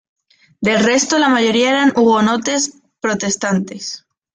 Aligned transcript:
Del 0.61 0.83
resto 0.83 1.19
la 1.19 1.29
mayoría 1.29 1.69
eran 1.69 1.93
hugonotes 1.95 2.81
protestantes. 2.99 4.03